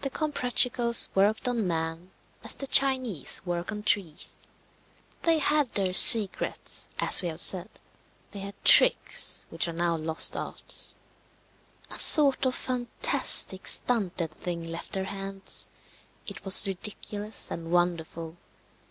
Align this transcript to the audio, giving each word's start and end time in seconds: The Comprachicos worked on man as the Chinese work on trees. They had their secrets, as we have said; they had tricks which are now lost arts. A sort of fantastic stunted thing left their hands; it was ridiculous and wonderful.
The 0.00 0.08
Comprachicos 0.08 1.10
worked 1.14 1.46
on 1.46 1.66
man 1.68 2.10
as 2.42 2.54
the 2.54 2.66
Chinese 2.66 3.42
work 3.44 3.70
on 3.70 3.82
trees. 3.82 4.38
They 5.24 5.40
had 5.40 5.70
their 5.74 5.92
secrets, 5.92 6.88
as 6.98 7.20
we 7.20 7.28
have 7.28 7.38
said; 7.40 7.68
they 8.30 8.38
had 8.38 8.54
tricks 8.64 9.44
which 9.50 9.68
are 9.68 9.74
now 9.74 9.94
lost 9.94 10.38
arts. 10.38 10.94
A 11.90 11.98
sort 11.98 12.46
of 12.46 12.54
fantastic 12.54 13.66
stunted 13.66 14.30
thing 14.30 14.66
left 14.66 14.92
their 14.94 15.04
hands; 15.04 15.68
it 16.26 16.46
was 16.46 16.66
ridiculous 16.66 17.50
and 17.50 17.70
wonderful. 17.70 18.38